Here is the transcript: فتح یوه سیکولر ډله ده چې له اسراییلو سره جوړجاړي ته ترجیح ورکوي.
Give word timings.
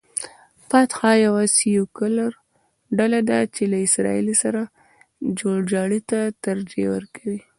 فتح 0.69 0.99
یوه 1.25 1.43
سیکولر 1.55 2.31
ډله 2.97 3.19
ده 3.29 3.39
چې 3.55 3.63
له 3.71 3.77
اسراییلو 3.87 4.33
سره 4.43 4.61
جوړجاړي 5.39 5.99
ته 6.09 6.19
ترجیح 6.45 6.87
ورکوي. 6.93 7.39